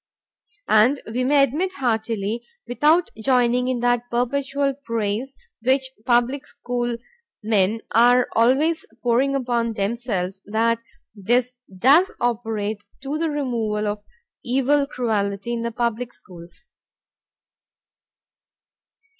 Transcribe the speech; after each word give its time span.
And 0.67 0.99
we 1.05 1.23
may 1.23 1.43
admit 1.43 1.73
heartily 1.73 2.43
(without 2.67 3.11
joining 3.21 3.67
in 3.67 3.81
that 3.81 4.09
perpetual 4.09 4.73
praise 4.73 5.35
which 5.61 5.91
public 6.07 6.47
school 6.47 6.97
men 7.43 7.81
are 7.91 8.27
always 8.35 8.83
pouring 9.03 9.35
upon 9.35 9.73
themselves) 9.73 10.41
that 10.47 10.79
this 11.13 11.53
does 11.77 12.11
operate 12.19 12.83
to 13.03 13.19
the 13.19 13.29
removal 13.29 13.85
of 13.85 13.99
mere 13.99 14.13
evil 14.43 14.87
cruelty 14.87 15.53
in 15.53 15.61
the 15.61 15.71
public 15.71 16.13
schools. 16.15 16.67